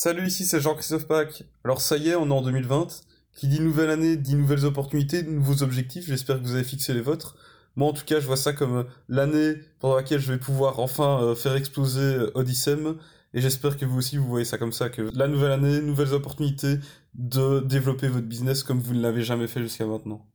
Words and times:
Salut, 0.00 0.28
ici 0.28 0.44
c'est 0.46 0.60
Jean-Christophe 0.60 1.08
Pack. 1.08 1.42
Alors 1.64 1.80
ça 1.80 1.96
y 1.96 2.10
est, 2.10 2.14
on 2.14 2.28
est 2.28 2.32
en 2.32 2.40
2020. 2.40 2.86
Qui 3.32 3.48
dit 3.48 3.58
nouvelle 3.58 3.90
année, 3.90 4.16
dit 4.16 4.36
nouvelles 4.36 4.64
opportunités, 4.64 5.24
nouveaux 5.24 5.64
objectifs. 5.64 6.06
J'espère 6.06 6.38
que 6.38 6.44
vous 6.44 6.54
avez 6.54 6.62
fixé 6.62 6.94
les 6.94 7.00
vôtres. 7.00 7.34
Moi 7.74 7.88
en 7.88 7.92
tout 7.92 8.04
cas, 8.04 8.20
je 8.20 8.26
vois 8.28 8.36
ça 8.36 8.52
comme 8.52 8.76
euh, 8.76 8.84
l'année 9.08 9.56
pendant 9.80 9.96
laquelle 9.96 10.20
je 10.20 10.32
vais 10.32 10.38
pouvoir 10.38 10.78
enfin 10.78 11.20
euh, 11.20 11.34
faire 11.34 11.56
exploser 11.56 12.14
euh, 12.14 12.30
Odyssem. 12.36 12.96
Et 13.34 13.40
j'espère 13.40 13.76
que 13.76 13.84
vous 13.86 13.98
aussi 13.98 14.18
vous 14.18 14.28
voyez 14.28 14.44
ça 14.44 14.56
comme 14.56 14.70
ça, 14.70 14.88
que 14.88 15.02
la 15.16 15.26
nouvelle 15.26 15.50
année, 15.50 15.80
nouvelles 15.80 16.14
opportunités 16.14 16.76
de 17.14 17.58
développer 17.58 18.06
votre 18.06 18.28
business 18.28 18.62
comme 18.62 18.78
vous 18.78 18.94
ne 18.94 19.00
l'avez 19.00 19.22
jamais 19.22 19.48
fait 19.48 19.62
jusqu'à 19.62 19.84
maintenant. 19.84 20.28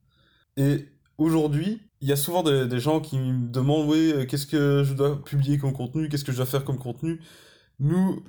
Et 0.58 0.90
aujourd'hui, 1.18 1.80
il 2.02 2.10
y 2.10 2.12
a 2.12 2.18
souvent 2.18 2.44
des, 2.44 2.68
des, 2.68 2.82
gens 2.82 3.00
qui 3.00 3.18
me 3.18 3.48
demandent, 3.50 3.90
oui, 3.90 4.28
qu'est-ce 4.28 4.46
que 4.46 4.84
je 4.84 4.94
dois 4.94 5.24
publier 5.24 5.58
comme 5.58 5.72
contenu, 5.72 6.10
qu'est-ce 6.10 6.26
que 6.26 6.34
je 6.34 6.38
dois 6.38 6.46
faire 6.46 6.66
comme 6.66 6.80
contenu. 6.80 7.22
Nous, 7.80 8.24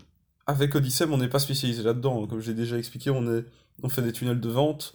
avec 0.47 0.75
Odyssey, 0.75 1.07
on 1.11 1.19
n'est 1.19 1.29
pas 1.29 1.39
spécialisé 1.39 1.83
là-dedans. 1.83 2.27
Comme 2.27 2.41
j'ai 2.41 2.55
déjà 2.55 2.79
expliqué, 2.79 3.11
on, 3.11 3.27
est, 3.33 3.45
on 3.83 3.89
fait 3.89 4.03
des 4.03 4.13
tunnels 4.13 4.41
de 4.41 4.49
vente. 4.49 4.95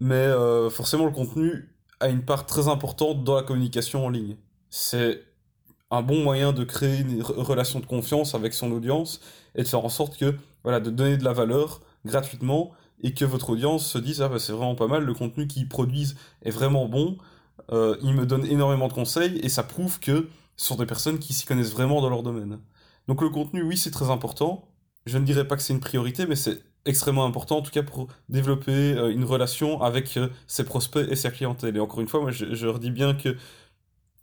Mais 0.00 0.14
euh, 0.14 0.70
forcément, 0.70 1.04
le 1.06 1.12
contenu 1.12 1.74
a 2.00 2.08
une 2.08 2.24
part 2.24 2.46
très 2.46 2.68
importante 2.68 3.24
dans 3.24 3.34
la 3.34 3.42
communication 3.42 4.06
en 4.06 4.08
ligne. 4.08 4.36
C'est 4.70 5.22
un 5.90 6.02
bon 6.02 6.22
moyen 6.22 6.52
de 6.52 6.64
créer 6.64 7.00
une 7.00 7.22
relation 7.22 7.80
de 7.80 7.86
confiance 7.86 8.34
avec 8.34 8.54
son 8.54 8.70
audience 8.72 9.20
et 9.54 9.62
de 9.62 9.68
faire 9.68 9.84
en 9.84 9.88
sorte 9.88 10.16
que, 10.18 10.36
voilà, 10.62 10.80
de 10.80 10.90
donner 10.90 11.16
de 11.16 11.24
la 11.24 11.32
valeur 11.32 11.80
gratuitement 12.04 12.72
et 13.02 13.14
que 13.14 13.24
votre 13.24 13.50
audience 13.50 13.86
se 13.86 13.98
dise, 13.98 14.22
ah 14.22 14.28
bah 14.28 14.38
c'est 14.38 14.52
vraiment 14.52 14.74
pas 14.74 14.86
mal, 14.86 15.04
le 15.04 15.14
contenu 15.14 15.46
qu'ils 15.46 15.68
produisent 15.68 16.16
est 16.42 16.50
vraiment 16.50 16.86
bon, 16.86 17.16
euh, 17.72 17.96
ils 18.02 18.14
me 18.14 18.26
donnent 18.26 18.46
énormément 18.46 18.88
de 18.88 18.92
conseils 18.92 19.38
et 19.38 19.48
ça 19.48 19.62
prouve 19.62 20.00
que 20.00 20.28
ce 20.56 20.66
sont 20.66 20.76
des 20.76 20.86
personnes 20.86 21.18
qui 21.18 21.32
s'y 21.32 21.46
connaissent 21.46 21.72
vraiment 21.72 22.00
dans 22.02 22.10
leur 22.10 22.22
domaine. 22.22 22.58
Donc 23.08 23.22
le 23.22 23.30
contenu, 23.30 23.62
oui, 23.62 23.76
c'est 23.76 23.90
très 23.90 24.10
important. 24.10 24.68
Je 25.06 25.18
ne 25.18 25.24
dirais 25.24 25.48
pas 25.48 25.56
que 25.56 25.62
c'est 25.62 25.72
une 25.72 25.80
priorité, 25.80 26.26
mais 26.26 26.36
c'est 26.36 26.60
extrêmement 26.84 27.24
important, 27.24 27.58
en 27.58 27.62
tout 27.62 27.70
cas 27.70 27.82
pour 27.82 28.08
développer 28.28 28.70
euh, 28.70 29.10
une 29.10 29.24
relation 29.24 29.82
avec 29.82 30.16
euh, 30.16 30.28
ses 30.46 30.64
prospects 30.64 31.06
et 31.10 31.16
sa 31.16 31.30
clientèle. 31.30 31.76
Et 31.76 31.80
encore 31.80 32.00
une 32.00 32.08
fois, 32.08 32.20
moi, 32.20 32.30
je, 32.30 32.54
je 32.54 32.66
redis 32.66 32.90
bien 32.90 33.14
que 33.14 33.36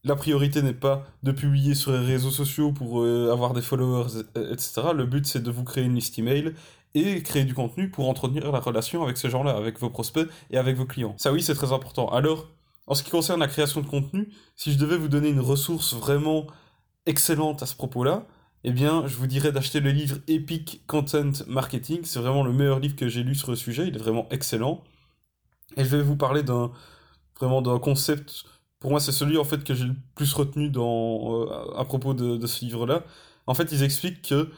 la 0.04 0.16
priorité 0.16 0.62
n'est 0.62 0.74
pas 0.74 1.04
de 1.24 1.32
publier 1.32 1.74
sur 1.74 1.92
les 1.92 2.06
réseaux 2.06 2.30
sociaux 2.30 2.72
pour 2.72 3.02
euh, 3.02 3.32
avoir 3.32 3.54
des 3.54 3.62
followers, 3.62 4.22
etc. 4.36 4.82
Le 4.94 5.06
but, 5.06 5.26
c'est 5.26 5.42
de 5.42 5.52
vous 5.52 5.64
créer 5.64 5.84
une 5.84 5.96
liste 5.96 6.18
email 6.20 6.54
et 6.94 7.24
créer 7.24 7.44
du 7.44 7.56
contenu 7.56 7.90
pour 7.90 8.08
entretenir 8.08 8.52
la 8.52 8.60
relation 8.60 9.04
avec 9.04 9.18
ces 9.18 9.30
gens-là, 9.30 9.52
avec 9.52 9.80
vos 9.80 9.90
prospects 9.90 10.28
et 10.52 10.58
avec 10.58 10.78
vos 10.78 10.86
clients. 10.86 11.16
Ça, 11.18 11.34
oui, 11.34 11.42
c'est 11.42 11.56
très 11.56 11.74
important. 11.74 12.08
Alors, 12.10 12.48
en 12.88 12.94
ce 12.94 13.04
qui 13.04 13.10
concerne 13.10 13.40
la 13.40 13.48
création 13.48 13.82
de 13.82 13.88
contenu, 13.88 14.30
si 14.56 14.72
je 14.72 14.78
devais 14.78 14.96
vous 14.96 15.08
donner 15.08 15.30
une 15.30 15.40
ressource 15.40 15.96
vraiment 15.96 16.46
excellente 17.08 17.64
à 17.64 17.66
ce 17.66 17.76
propos-là, 17.76 18.28
eh 18.68 18.72
bien, 18.72 19.06
je 19.06 19.16
vous 19.18 19.28
dirais 19.28 19.52
d'acheter 19.52 19.80
le 19.80 19.92
livre 19.92 20.18
Epic 20.28 20.82
Content 20.88 21.32
Marketing. 21.48 22.00
C'est 22.04 22.20
vraiment 22.20 22.44
le 22.44 22.52
meilleur 22.52 22.80
livre 22.80 22.96
que 22.96 23.08
j'ai 23.08 23.22
lu 23.22 23.36
sur 23.36 23.52
le 23.52 23.56
sujet. 23.56 23.88
Il 23.88 23.96
est 23.96 24.00
vraiment 24.00 24.28
excellent. 24.32 24.84
Et 25.78 25.84
je 25.84 25.96
vais 25.96 26.02
vous 26.02 26.16
parler 26.16 26.42
d'un 26.42 26.72
concept. 27.80 28.46
Pour 28.80 28.90
moi, 28.90 29.00
c'est 29.00 29.12
celui 29.12 29.38
en 29.38 29.44
fait 29.44 29.64
que 29.64 29.76
j'ai 29.76 29.86
le 29.86 29.96
plus 30.16 30.34
retenu 30.34 30.72
euh, 30.76 31.76
à 31.78 31.86
propos 31.86 32.16
de, 32.16 32.38
de 32.38 32.48
ce 32.48 32.66
livre-là. 32.66 33.04
En 33.46 33.54
fait, 33.54 33.72
ils 33.72 33.84
expliquent 33.84 34.24
que 34.24 34.52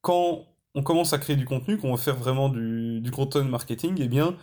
quand 0.00 0.46
on 0.74 0.82
commence 0.82 1.12
à 1.12 1.18
créer 1.18 1.36
du 1.36 1.44
contenu, 1.44 1.78
qu'on 1.78 1.92
veut 1.92 2.00
faire 2.00 2.16
vraiment 2.16 2.48
du, 2.48 3.00
du 3.02 3.10
content 3.10 3.44
marketing, 3.44 3.98
eh 4.00 4.08
bien, 4.08 4.34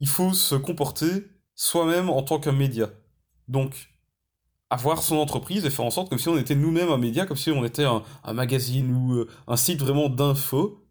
il 0.00 0.08
faut 0.08 0.34
se 0.34 0.54
comporter 0.54 1.28
soi-même 1.54 2.10
en 2.10 2.22
tant 2.22 2.38
qu'un 2.40 2.52
média. 2.52 2.90
Donc, 3.48 3.91
avoir 4.72 5.02
son 5.02 5.16
entreprise 5.16 5.66
et 5.66 5.70
faire 5.70 5.84
en 5.84 5.90
sorte 5.90 6.08
comme 6.08 6.18
si 6.18 6.30
on 6.30 6.38
était 6.38 6.54
nous-mêmes 6.54 6.90
un 6.90 6.96
média, 6.96 7.26
comme 7.26 7.36
si 7.36 7.50
on 7.50 7.62
était 7.62 7.84
un, 7.84 8.02
magazine 8.32 8.90
ou 8.90 9.14
euh, 9.16 9.28
un 9.46 9.56
site 9.56 9.80
vraiment 9.80 10.08
d'info, 10.08 10.82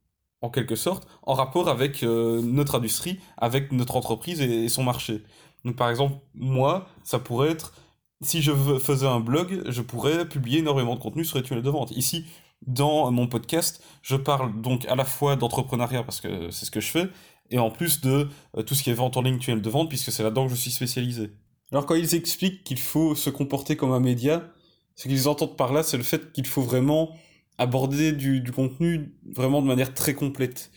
en 0.41 0.51
quelque 0.51 0.75
sorte, 0.75 1.07
en 1.23 1.33
rapport 1.33 1.67
avec 1.67 2.03
euh, 2.03 2.41
notre 2.43 2.75
industrie, 2.75 3.19
avec 3.37 3.71
notre 3.71 3.95
entreprise 3.95 4.39
et, 4.39 4.65
et, 4.65 4.69
son 4.69 4.83
marché. 4.83 5.23
Donc 5.65 5.77
par 5.77 5.89
exemple, 5.89 6.15
moi, 6.35 6.87
ça 7.03 7.17
pourrait 7.17 7.49
être, 7.49 7.73
si 8.21 8.43
je 8.43 8.51
faisais 8.77 9.07
un 9.07 9.19
blog, 9.19 9.63
je 9.67 9.81
pourrais 9.81 10.29
publier 10.29 10.59
énormément 10.59 10.95
de 10.95 11.01
contenu 11.01 11.25
sur 11.25 11.37
les 11.37 11.43
tunnels 11.43 11.63
de 11.63 11.69
vente. 11.71 11.89
Ici, 11.91 12.25
dans 12.67 13.11
mon 13.11 13.25
podcast, 13.25 13.83
je 14.03 14.15
parle 14.15 14.61
donc 14.61 14.85
à 14.85 14.95
la 14.95 15.05
fois 15.05 15.35
d'entrepreneuriat, 15.37 16.03
parce 16.03 16.21
que 16.21 16.51
c'est 16.51 16.65
ce 16.65 16.71
que 16.71 16.81
je 16.81 16.91
fais, 16.91 17.09
et 17.49 17.57
en 17.57 17.71
plus 17.71 18.01
de 18.01 18.29
euh, 18.57 18.61
tout 18.61 18.75
ce 18.75 18.83
qui 18.83 18.91
est 18.91 18.93
vente 18.93 19.17
en 19.17 19.23
ligne, 19.23 19.39
tunnel 19.39 19.63
de 19.63 19.69
vente, 19.71 19.89
puisque 19.89 20.11
c'est 20.11 20.21
là-dedans 20.21 20.45
que 20.45 20.51
je 20.51 20.59
suis 20.59 20.71
spécialisé. 20.71 21.31
Alors 21.71 21.85
quand 21.85 21.95
ils 21.95 22.15
expliquent 22.15 22.63
qu'il 22.63 22.79
faut 22.79 23.15
se 23.15 23.29
comporter 23.29 23.75
comme 23.75 23.91
un 23.91 23.99
média, 23.99 24.51
ce 24.95 25.07
qu'ils 25.07 25.27
entendent 25.27 25.57
par 25.57 25.73
là, 25.73 25.83
c'est 25.83 25.97
le 25.97 26.03
fait 26.03 26.31
qu'il 26.31 26.45
faut 26.45 26.61
vraiment 26.61 27.15
aborder 27.57 28.11
du, 28.11 28.43
contenu 28.51 29.13
vraiment 29.25 29.61
de 29.61 29.67
manière 29.67 29.93
très 29.93 30.13
complète. 30.13 30.71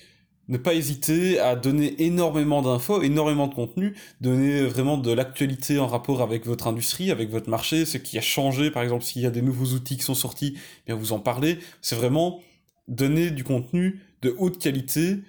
Ne 0.48 0.58
pas 0.58 0.74
hésiter 0.74 1.40
à 1.40 1.56
donner 1.56 2.02
énormément 2.02 2.60
d'infos, 2.60 3.02
énormément 3.02 3.46
de 3.46 3.54
contenu, 3.54 3.94
donner 4.20 4.62
vraiment 4.62 4.98
de 4.98 5.10
l'actualité 5.10 5.78
en 5.78 5.86
rapport 5.86 6.20
avec 6.20 6.44
votre 6.44 6.66
industrie, 6.66 7.10
avec 7.10 7.30
votre 7.30 7.48
marché, 7.48 7.86
ce 7.86 7.96
qui 7.96 8.18
a 8.18 8.20
changé, 8.20 8.70
par 8.70 8.82
exemple 8.82 9.04
s'il 9.04 9.22
y 9.22 9.26
a 9.26 9.30
des 9.30 9.40
nouveaux 9.40 9.74
outils 9.74 9.96
qui 9.96 10.02
sont 10.02 10.14
sortis, 10.14 10.54
eh 10.56 10.92
bien 10.92 10.94
vous 10.96 11.12
en 11.12 11.18
parlez. 11.18 11.58
C'est 11.80 11.96
vraiment 11.96 12.40
donner 12.88 13.30
du 13.30 13.42
contenu 13.42 14.00
de 14.20 14.34
haute 14.38 14.58
qualité, 14.58 15.20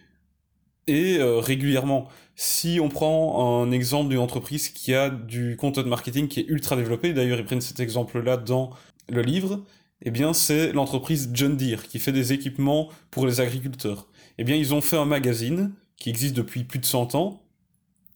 et 0.88 1.18
euh, 1.18 1.40
régulièrement. 1.40 2.08
Si 2.36 2.80
on 2.82 2.90
prend 2.90 3.64
un 3.64 3.72
exemple 3.72 4.10
d'une 4.10 4.20
entreprise 4.20 4.70
qui 4.70 4.94
a 4.94 5.10
du 5.10 5.56
content 5.56 5.86
marketing 5.86 6.28
qui 6.28 6.42
est 6.42 6.46
ultra 6.48 6.76
développé, 6.76 7.14
d'ailleurs 7.14 7.40
ils 7.40 7.46
prennent 7.46 7.62
cet 7.62 7.80
exemple-là 7.80 8.38
dans 8.38 8.72
le 9.10 9.22
livre, 9.22 9.64
eh 10.02 10.12
bien 10.12 10.34
c'est 10.34 10.74
l'entreprise 10.74 11.30
John 11.34 11.56
Deere 11.56 11.88
qui 11.88 12.00
fait 12.00 12.12
des 12.12 12.34
équipements 12.34 12.90
pour 13.12 13.26
les 13.26 13.40
agriculteurs. 13.40 14.08
Eh 14.38 14.44
bien 14.44 14.56
ils 14.56 14.74
ont 14.74 14.82
fait 14.82 14.98
un 14.98 15.06
magazine 15.06 15.74
qui 15.98 16.10
existe 16.10 16.36
depuis 16.36 16.66
plus 16.66 16.80
de 16.80 16.86
100 16.86 17.16
ans, 17.16 17.42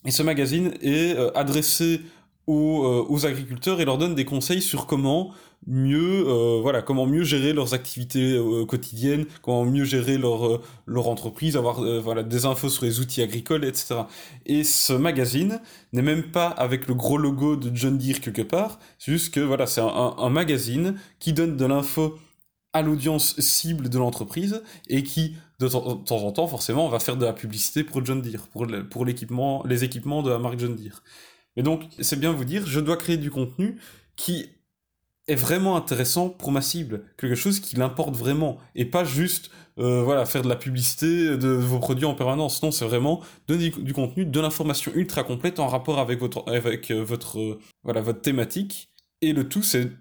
et 0.06 0.12
ce 0.12 0.24
magazine 0.24 0.74
est 0.82 1.16
euh, 1.18 1.32
adressé 1.36 2.02
aux, 2.50 2.84
euh, 2.84 3.06
aux, 3.08 3.28
agriculteurs 3.28 3.80
et 3.80 3.86
leur 3.86 4.00
donne 4.00 4.16
des 4.16 4.26
conseils 4.26 4.62
sur 4.62 4.88
comment 4.88 5.32
mieux 5.68 6.28
euh, 6.28 6.60
voilà 6.62 6.82
comment 6.82 7.06
mieux 7.06 7.24
gérer 7.24 7.54
leurs 7.54 7.76
activités 7.76 8.34
euh, 8.34 8.66
quotidiennes 8.66 9.26
comment 9.44 9.66
mieux 9.66 9.84
gérer 9.84 10.18
leur 10.18 10.60
leur 10.88 11.08
entreprise 11.10 11.56
avoir 11.58 11.82
voilà 12.02 12.24
des 12.24 12.46
infos 12.46 12.70
sur 12.70 12.86
les 12.86 13.00
outils 13.02 13.22
agricoles 13.22 13.66
etc 13.66 14.04
et 14.48 14.64
ce 14.64 14.94
magazine 14.94 15.60
n'est 15.94 16.02
même 16.02 16.32
pas 16.32 16.48
avec 16.48 16.88
le 16.88 16.96
gros 16.96 17.18
logo 17.18 17.56
de 17.56 17.70
John 17.76 18.00
Deere 18.00 18.20
quelque 18.20 18.42
part 18.42 18.80
c'est 18.98 19.12
juste 19.12 19.32
que 19.32 19.42
voilà 19.42 19.68
c'est 19.68 19.82
un, 19.82 20.16
un, 20.18 20.30
magazine 20.30 20.96
qui 21.20 21.34
donne 21.34 21.56
de 21.56 21.66
l'info 21.66 22.18
à 22.74 22.82
l'audience 22.82 23.40
cible 23.40 23.90
de 23.90 24.00
l'entreprise 24.00 24.64
et 24.88 25.04
qui 25.04 25.36
de 25.60 25.68
temps 25.68 26.02
en 26.24 26.32
temps 26.32 26.48
forcément 26.48 26.88
va 26.90 27.00
faire 27.00 27.18
de 27.18 27.26
la 27.26 27.34
publicité 27.34 27.84
pour 27.84 28.04
John 28.04 28.22
Deere 28.22 28.48
pour 28.90 29.06
l'équipement 29.06 29.64
les 29.68 29.84
équipements 29.84 30.24
de 30.24 30.32
la 30.32 30.40
marque 30.40 30.58
John 30.58 30.76
Deere 30.76 31.04
et 31.60 31.62
donc 31.62 31.84
c'est 32.00 32.18
bien 32.18 32.32
vous 32.32 32.46
dire 32.46 32.66
je 32.66 32.80
dois 32.80 32.96
créer 32.96 33.18
du 33.18 33.30
contenu 33.30 33.76
qui 34.16 34.50
est 35.28 35.36
vraiment 35.36 35.76
intéressant 35.76 36.30
pour 36.30 36.54
ma 36.54 36.62
cible, 36.62 37.04
quelque 37.18 37.36
chose 37.36 37.60
qui 37.60 37.76
l'importe 37.76 38.16
vraiment, 38.16 38.58
et 38.76 38.86
pas 38.86 39.04
juste 39.04 39.52
euh, 39.78 40.02
voilà 40.02 40.26
faire 40.26 40.42
de 40.42 40.48
la 40.48 40.56
publicité 40.56 41.38
de 41.38 41.50
vos 41.50 41.80
produits 41.80 42.06
en 42.06 42.16
permanence. 42.16 42.64
Non, 42.64 42.72
c'est 42.72 42.86
vraiment 42.86 43.22
donner 43.48 43.72
du, 43.72 43.94
contenu, 43.94 44.26
de 44.26 44.40
l'information 44.40 44.94
ultra 44.96 45.24
complète 45.24 45.60
en 45.60 45.68
rapport 45.68 46.00
avec 46.00 46.20
votre 46.20 46.50
avec 46.50 46.92
euh, 46.92 47.04
votre 47.04 47.40
euh, 47.40 47.60
voilà 47.84 48.00
votre 48.00 48.22
thématique. 48.22 48.90
Et 49.22 49.34
le 49.34 49.50
tout, 49.50 49.62
c'est 49.62 49.92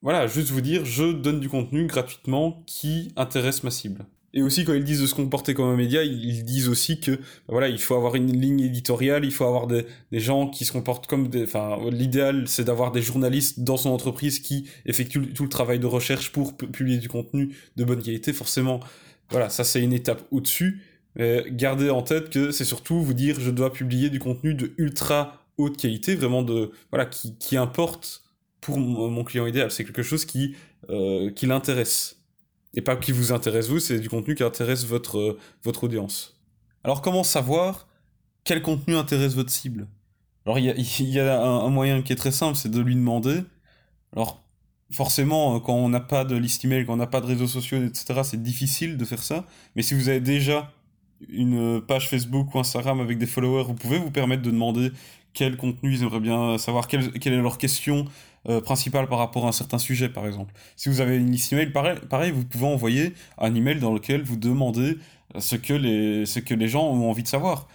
voilà 0.00 0.26
juste 0.26 0.50
vous 0.50 0.62
dire 0.62 0.86
je 0.86 1.12
donne 1.12 1.40
du 1.40 1.50
contenu 1.50 1.86
gratuitement 1.86 2.62
qui 2.66 3.12
intéresse 3.16 3.64
ma 3.64 3.70
cible. 3.70 4.06
Et 4.32 4.42
aussi, 4.42 4.64
quand 4.64 4.74
ils 4.74 4.84
disent 4.84 5.00
de 5.00 5.06
se 5.06 5.14
comporter 5.14 5.54
comme 5.54 5.68
un 5.68 5.76
média, 5.76 6.04
ils 6.04 6.44
disent 6.44 6.68
aussi 6.68 7.00
que, 7.00 7.18
voilà, 7.48 7.68
il 7.68 7.80
faut 7.80 7.96
avoir 7.96 8.14
une 8.14 8.32
ligne 8.32 8.60
éditoriale, 8.60 9.24
il 9.24 9.32
faut 9.32 9.44
avoir 9.44 9.66
des, 9.66 9.86
gens 10.12 10.48
qui 10.48 10.64
se 10.64 10.72
comportent 10.72 11.08
comme 11.08 11.28
des, 11.28 11.42
enfin, 11.42 11.78
l'idéal, 11.90 12.46
c'est 12.46 12.64
d'avoir 12.64 12.92
des 12.92 13.02
journalistes 13.02 13.60
dans 13.60 13.76
son 13.76 13.90
entreprise 13.90 14.38
qui 14.38 14.68
effectuent 14.86 15.32
tout 15.32 15.42
le 15.42 15.48
travail 15.48 15.80
de 15.80 15.86
recherche 15.86 16.30
pour 16.30 16.56
publier 16.56 16.98
du 16.98 17.08
contenu 17.08 17.56
de 17.76 17.84
bonne 17.84 18.02
qualité. 18.02 18.32
Forcément, 18.32 18.80
voilà, 19.30 19.48
ça 19.48 19.64
c'est 19.64 19.82
une 19.82 19.92
étape 19.92 20.22
au-dessus. 20.30 20.82
Mais 21.16 21.44
gardez 21.50 21.90
en 21.90 22.02
tête 22.02 22.30
que 22.30 22.52
c'est 22.52 22.64
surtout 22.64 23.02
vous 23.02 23.14
dire, 23.14 23.40
je 23.40 23.50
dois 23.50 23.72
publier 23.72 24.10
du 24.10 24.20
contenu 24.20 24.54
de 24.54 24.72
ultra 24.78 25.44
haute 25.56 25.76
qualité, 25.76 26.14
vraiment 26.14 26.42
de, 26.42 26.70
voilà, 26.90 27.04
qui, 27.04 27.34
qui 27.36 27.56
importe 27.56 28.22
pour 28.60 28.78
mon 28.78 29.24
client 29.24 29.46
idéal. 29.46 29.72
C'est 29.72 29.84
quelque 29.84 30.02
chose 30.02 30.24
qui, 30.24 30.54
euh, 30.88 31.30
qui 31.32 31.46
l'intéresse 31.46 32.19
et 32.74 32.80
pas 32.80 32.96
qui 32.96 33.12
vous 33.12 33.32
intéresse 33.32 33.68
vous, 33.68 33.80
c'est 33.80 33.98
du 33.98 34.08
contenu 34.08 34.34
qui 34.34 34.42
intéresse 34.42 34.84
votre, 34.84 35.18
euh, 35.18 35.38
votre 35.64 35.84
audience. 35.84 36.40
Alors 36.84 37.02
comment 37.02 37.24
savoir 37.24 37.88
quel 38.44 38.62
contenu 38.62 38.96
intéresse 38.96 39.34
votre 39.34 39.50
cible? 39.50 39.86
Alors 40.46 40.58
il 40.58 40.64
y 40.64 41.20
a, 41.20 41.42
un, 41.42 41.68
moyen 41.68 42.02
qui 42.02 42.12
est 42.12 42.16
très 42.16 42.32
simple, 42.32 42.56
c'est 42.56 42.70
de 42.70 42.80
lui 42.80 42.94
demander. 42.94 43.42
Alors 44.14 44.42
forcément, 44.90 45.56
euh, 45.56 45.58
quand 45.60 45.74
on 45.74 45.88
n'a 45.88 46.00
pas 46.00 46.24
de 46.24 46.36
liste 46.36 46.64
email, 46.64 46.86
quand 46.86 46.94
on 46.94 46.96
n'a 46.96 47.06
pas 47.06 47.20
de 47.20 47.26
réseaux 47.26 47.46
sociaux, 47.46 47.82
etc., 47.82 48.20
c'est 48.24 48.42
difficile 48.42 48.96
de 48.96 49.04
faire 49.04 49.22
ça. 49.22 49.46
Mais 49.76 49.82
si 49.82 49.94
vous 49.94 50.08
avez 50.08 50.20
déjà 50.20 50.72
une 51.28 51.82
page 51.82 52.08
Facebook 52.08 52.54
ou 52.54 52.58
Instagram 52.58 53.00
avec 53.00 53.18
des 53.18 53.26
followers, 53.26 53.64
vous 53.64 53.74
pouvez 53.74 53.98
vous 53.98 54.10
permettre 54.10 54.42
de 54.42 54.50
demander 54.50 54.90
quel 55.34 55.56
contenu 55.56 55.92
ils 55.92 56.02
aimeraient 56.02 56.20
bien 56.20 56.56
savoir, 56.58 56.88
quelle, 56.88 57.12
quelle 57.12 57.34
est 57.34 57.42
leur 57.42 57.58
question 57.58 58.06
euh, 58.48 58.60
principale 58.60 59.06
par 59.06 59.18
rapport 59.18 59.46
à 59.46 59.48
un 59.48 59.52
certain 59.52 59.78
sujet, 59.78 60.08
par 60.08 60.26
exemple. 60.26 60.54
Si 60.76 60.88
vous 60.88 61.00
avez 61.00 61.16
une 61.16 61.30
liste 61.30 61.52
email, 61.52 61.70
pareil, 61.70 62.30
vous 62.30 62.44
pouvez 62.44 62.66
envoyer 62.66 63.14
un 63.38 63.54
email 63.54 63.78
dans 63.78 63.92
lequel 63.92 64.22
vous 64.22 64.36
demandez 64.36 64.98
ce 65.38 65.56
que 65.56 65.74
les, 65.74 66.26
ce 66.26 66.40
que 66.40 66.54
les 66.54 66.68
gens 66.68 66.86
ont 66.86 67.08
envie 67.08 67.22
de 67.22 67.28
savoir. 67.28 67.68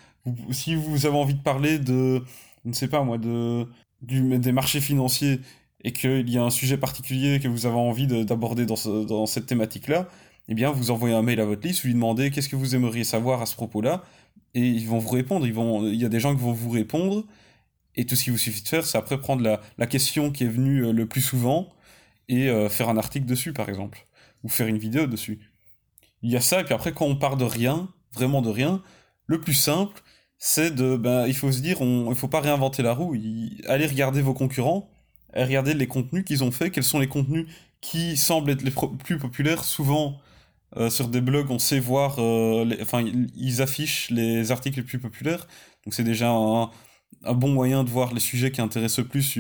si 0.51 0.75
vous 0.75 1.05
avez 1.05 1.17
envie 1.17 1.35
de 1.35 1.41
parler 1.41 1.79
de, 1.79 2.23
je 2.63 2.69
ne 2.69 2.73
sais 2.73 2.87
pas 2.87 3.03
moi, 3.03 3.17
de, 3.17 3.67
du, 4.01 4.37
des 4.39 4.51
marchés 4.51 4.81
financiers 4.81 5.39
et 5.83 5.93
qu'il 5.93 6.29
y 6.29 6.37
a 6.37 6.43
un 6.43 6.49
sujet 6.49 6.77
particulier 6.77 7.39
que 7.39 7.47
vous 7.47 7.65
avez 7.67 7.75
envie 7.75 8.07
d'aborder 8.07 8.65
dans, 8.65 9.05
dans 9.05 9.25
cette 9.27 9.45
thématique-là, 9.45 10.07
eh 10.47 10.53
bien, 10.53 10.71
vous 10.71 10.91
envoyez 10.91 11.15
un 11.15 11.21
mail 11.21 11.39
à 11.39 11.45
votre 11.45 11.65
liste, 11.67 11.81
vous 11.81 11.87
lui 11.87 11.93
demandez 11.93 12.31
qu'est-ce 12.31 12.49
que 12.49 12.55
vous 12.55 12.75
aimeriez 12.75 13.03
savoir 13.03 13.41
à 13.41 13.45
ce 13.45 13.55
propos-là, 13.55 14.03
et 14.53 14.61
ils 14.61 14.87
vont 14.87 14.97
vous 14.97 15.09
répondre. 15.09 15.45
Il 15.45 15.95
y 15.95 16.05
a 16.05 16.09
des 16.09 16.19
gens 16.19 16.35
qui 16.35 16.41
vont 16.41 16.53
vous 16.53 16.69
répondre, 16.69 17.23
et 17.95 18.05
tout 18.05 18.15
ce 18.15 18.23
qu'il 18.23 18.33
vous 18.33 18.39
suffit 18.39 18.61
de 18.61 18.67
faire, 18.67 18.85
c'est 18.85 18.97
après 18.97 19.19
prendre 19.19 19.41
la, 19.41 19.61
la, 19.77 19.87
question 19.87 20.31
qui 20.31 20.43
est 20.43 20.49
venue 20.49 20.85
euh, 20.85 20.91
le 20.91 21.05
plus 21.05 21.21
souvent 21.21 21.69
et 22.27 22.49
euh, 22.49 22.69
faire 22.69 22.89
un 22.89 22.97
article 22.97 23.25
dessus, 23.25 23.53
par 23.53 23.69
exemple, 23.69 24.05
ou 24.43 24.49
faire 24.49 24.67
une 24.67 24.77
vidéo 24.77 25.07
dessus. 25.07 25.39
Il 26.21 26.31
y 26.31 26.35
a 26.35 26.41
ça, 26.41 26.61
et 26.61 26.63
puis 26.63 26.73
après, 26.73 26.93
quand 26.93 27.05
on 27.05 27.15
part 27.15 27.37
de 27.37 27.45
rien, 27.45 27.89
vraiment 28.13 28.41
de 28.41 28.49
rien, 28.49 28.81
le 29.27 29.39
plus 29.39 29.53
simple, 29.53 30.01
c'est 30.37 30.73
de, 30.73 30.97
ben, 30.97 31.27
il 31.27 31.35
faut 31.35 31.51
se 31.51 31.61
dire, 31.61 31.81
on, 31.81 32.09
il 32.09 32.15
faut 32.15 32.27
pas 32.27 32.41
réinventer 32.41 32.83
la 32.83 32.93
roue. 32.93 33.15
allez 33.67 33.87
regarder 33.87 34.21
vos 34.21 34.33
concurrents, 34.33 34.89
allez 35.33 35.45
regarder 35.45 35.73
les 35.73 35.87
contenus 35.87 36.25
qu'ils 36.25 36.43
ont 36.43 36.51
fait, 36.51 36.71
quels 36.71 36.83
sont 36.83 36.99
les 36.99 37.07
contenus 37.07 37.47
qui 37.81 38.17
semblent 38.17 38.49
être 38.51 38.63
les 38.63 38.73
plus 39.03 39.17
populaires? 39.17 39.63
Souvent, 39.63 40.19
euh, 40.77 40.89
sur 40.89 41.07
des 41.07 41.21
blogs, 41.21 41.49
on 41.51 41.59
sait 41.59 41.79
voir, 41.79 42.19
enfin, 42.81 43.05
ils 43.35 43.61
affichent 43.61 44.09
les 44.09 44.51
articles 44.51 44.77
les 44.79 44.85
plus 44.85 44.99
populaires. 44.99 45.47
Donc 45.85 45.93
c'est 45.93 46.03
déjà 46.03 46.29
un, 46.29 46.71
un, 47.23 47.33
bon 47.33 47.49
moyen 47.49 47.83
de 47.83 47.89
voir 47.89 48.13
les 48.13 48.19
sujets 48.19 48.51
qui 48.51 48.61
intéressent 48.61 48.99
le 48.99 49.05
plus 49.05 49.37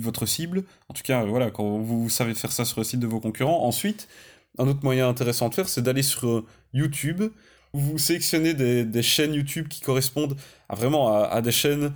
votre 0.00 0.26
cible. 0.26 0.64
En 0.88 0.94
tout 0.94 1.02
cas, 1.02 1.24
voilà, 1.24 1.50
quand 1.50 1.78
vous 1.78 2.08
savez 2.08 2.34
faire 2.34 2.52
ça 2.52 2.64
sur 2.64 2.80
le 2.80 2.84
site 2.84 3.00
de 3.00 3.06
vos 3.06 3.20
concurrents. 3.20 3.64
Ensuite, 3.64 4.08
un 4.58 4.66
autre 4.68 4.80
moyen 4.82 5.08
intéressant 5.08 5.48
de 5.48 5.54
faire, 5.54 5.68
c'est 5.68 5.82
d'aller 5.82 6.02
sur 6.02 6.28
euh, 6.28 6.46
YouTube. 6.72 7.22
Vous 7.72 7.98
sélectionnez 7.98 8.54
des, 8.54 9.02
chaînes 9.02 9.34
YouTube 9.34 9.68
qui 9.68 9.80
correspondent 9.80 10.36
vraiment 10.70 11.14
à, 11.14 11.26
à, 11.26 11.42
des 11.42 11.52
chaînes 11.52 11.92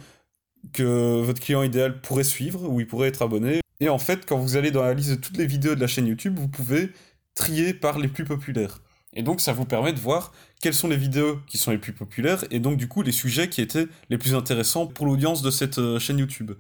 que 0.72 1.20
votre 1.23 1.40
client 1.40 1.62
idéal 1.62 2.00
pourrait 2.02 2.25
suivre, 2.25 2.69
ou 2.69 2.81
il 2.81 2.87
pourrait 2.87 3.08
être 3.08 3.23
abonné. 3.23 3.61
Et 3.81 3.88
en 3.88 3.99
fait, 3.99 4.26
quand 4.26 4.37
vous 4.37 4.56
allez 4.56 4.70
dans 4.70 4.82
la 4.82 4.93
liste 4.93 5.11
de 5.11 5.14
toutes 5.14 5.38
les 5.38 5.46
vidéos 5.46 5.75
de 5.75 5.81
la 5.81 5.87
chaîne 5.87 6.06
YouTube, 6.06 6.38
vous 6.38 6.49
pouvez 6.49 6.90
trier 7.34 7.73
par 7.73 7.99
les 7.99 8.08
plus 8.08 8.25
populaires. 8.25 8.81
Et 9.15 9.23
donc 9.23 9.41
ça 9.41 9.53
vous 9.53 9.65
permet 9.65 9.93
de 9.93 9.99
voir 9.99 10.33
quelles 10.61 10.75
sont 10.75 10.89
les 10.89 10.97
vidéos 10.97 11.41
qui 11.47 11.59
sont 11.59 11.71
les 11.71 11.79
plus 11.79 11.93
populaires 11.93 12.45
et 12.51 12.61
donc 12.61 12.77
du 12.77 12.87
coup 12.87 13.03
les 13.03 13.12
sujets 13.12 13.49
qui 13.49 13.61
étaient 13.61 13.89
les 14.09 14.19
plus 14.19 14.35
intéressants 14.35 14.87
pour 14.87 15.07
l'audience 15.07 15.43
de 15.43 15.51
cette 15.51 15.79
euh, 15.79 15.99
chaîne 15.99 16.19
YouTube. 16.19 16.53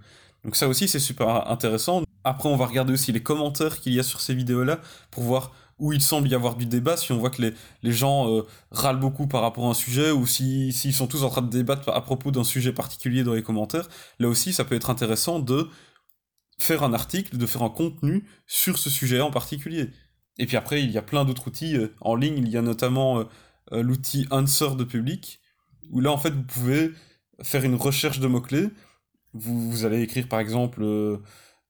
Donc 0.44 0.56
ça 0.56 0.66
aussi 0.68 0.88
c'est 0.88 0.98
super 0.98 1.48
intéressant. 1.50 2.02
Après 2.24 2.48
on 2.48 2.56
va 2.56 2.66
regarder 2.66 2.92
aussi 2.92 3.12
les 3.12 3.22
commentaires 3.22 3.80
qu'il 3.80 3.94
y 3.94 4.00
a 4.00 4.02
sur 4.02 4.20
ces 4.20 4.34
vidéos-là 4.34 4.80
pour 5.10 5.22
voir 5.22 5.52
où 5.78 5.92
il 5.92 6.02
semble 6.02 6.28
y 6.28 6.34
avoir 6.34 6.56
du 6.56 6.66
débat, 6.66 6.96
si 6.96 7.10
on 7.10 7.18
voit 7.18 7.30
que 7.30 7.40
les, 7.40 7.54
les 7.82 7.92
gens 7.92 8.30
euh, 8.30 8.42
râlent 8.70 9.00
beaucoup 9.00 9.26
par 9.26 9.40
rapport 9.40 9.66
à 9.66 9.70
un 9.70 9.74
sujet, 9.74 10.10
ou 10.10 10.26
s'ils 10.26 10.74
si, 10.74 10.92
sont 10.92 11.06
tous 11.06 11.24
en 11.24 11.30
train 11.30 11.40
de 11.40 11.48
débattre 11.48 11.88
à 11.88 12.02
propos 12.02 12.30
d'un 12.30 12.44
sujet 12.44 12.72
particulier 12.72 13.24
dans 13.24 13.32
les 13.32 13.42
commentaires, 13.42 13.88
là 14.18 14.28
aussi 14.28 14.52
ça 14.52 14.64
peut 14.64 14.74
être 14.74 14.90
intéressant 14.90 15.38
de 15.38 15.68
faire 16.58 16.82
un 16.82 16.92
article, 16.92 17.38
de 17.38 17.46
faire 17.46 17.62
un 17.62 17.70
contenu 17.70 18.26
sur 18.46 18.76
ce 18.78 18.90
sujet 18.90 19.22
en 19.22 19.30
particulier. 19.30 19.88
Et 20.40 20.46
puis 20.46 20.56
après, 20.56 20.82
il 20.82 20.90
y 20.90 20.96
a 20.96 21.02
plein 21.02 21.26
d'autres 21.26 21.46
outils 21.46 21.76
euh, 21.76 21.94
en 22.00 22.16
ligne. 22.16 22.38
Il 22.38 22.48
y 22.48 22.56
a 22.56 22.62
notamment 22.62 23.20
euh, 23.20 23.24
euh, 23.72 23.82
l'outil 23.82 24.26
Answer 24.30 24.74
de 24.74 24.84
public, 24.84 25.40
où 25.90 26.00
là, 26.00 26.10
en 26.10 26.16
fait, 26.16 26.30
vous 26.30 26.42
pouvez 26.42 26.92
faire 27.42 27.62
une 27.62 27.74
recherche 27.74 28.20
de 28.20 28.26
mots-clés. 28.26 28.70
Vous, 29.34 29.84
allez 29.84 30.00
écrire, 30.00 30.26
par 30.28 30.40
exemple, 30.40 30.82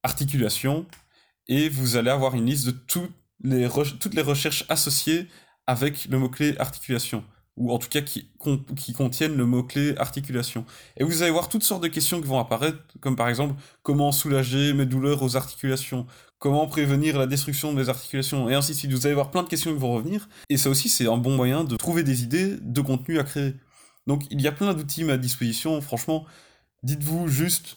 articulation, 0.03 0.87
et 1.49 1.69
vous 1.69 1.97
allez 1.97 2.11
avoir 2.11 2.35
une 2.35 2.47
liste 2.47 2.67
de 2.67 2.71
toutes 2.71 3.13
les, 3.43 3.69
toutes 3.99 4.15
les 4.15 4.23
recherches 4.23 4.65
associées 4.69 5.27
avec 5.67 6.07
le 6.07 6.19
mot-clé 6.19 6.57
articulation 6.59 7.25
ou 7.57 7.73
en 7.73 7.79
tout 7.79 7.89
cas 7.89 8.01
qui 8.01 8.31
contiennent 8.95 9.37
le 9.37 9.45
mot-clé 9.45 9.95
articulation. 9.99 10.65
Et 10.97 11.05
vous 11.05 11.23
allez 11.23 11.31
voir 11.31 11.51
toutes 11.51 11.63
sortes 11.63 11.83
de 11.83 11.89
questions 11.89 12.21
qui 12.21 12.27
vont 12.27 12.39
apparaître, 12.39 12.79
comme 13.01 13.17
par 13.17 13.29
exemple 13.29 13.61
comment 13.83 14.13
soulager 14.13 14.73
mes 14.73 14.87
douleurs 14.87 15.23
aux 15.23 15.37
articulations, 15.37 16.07
comment 16.41 16.67
prévenir 16.67 17.19
la 17.19 17.27
destruction 17.27 17.73
des 17.75 17.89
articulations, 17.89 18.49
et 18.49 18.55
ainsi 18.55 18.73
de 18.73 18.77
suite. 18.79 18.93
Vous 18.93 19.07
allez 19.07 19.15
voir 19.15 19.31
plein 19.31 19.45
de 19.45 19.49
questions 19.49 19.73
qui 19.73 19.79
vont 19.79 19.93
revenir, 19.93 20.29
et 20.49 20.57
ça 20.57 20.71
aussi 20.71 20.89
c'est 20.89 21.07
un 21.07 21.19
bon 21.19 21.37
moyen 21.37 21.63
de 21.63 21.77
trouver 21.77 22.03
des 22.03 22.25
idées 22.25 22.57
de 22.61 22.81
contenu 22.81 23.21
à 23.21 23.25
créer. 23.25 23.55
Donc 24.09 24.25
il 24.31 24.41
y 24.41 24.49
a 24.49 24.53
plein 24.53 24.75
d'outils 24.75 25.09
à 25.09 25.19
disposition, 25.19 25.81
franchement, 25.81 26.27
dites-vous 26.83 27.29
juste, 27.29 27.77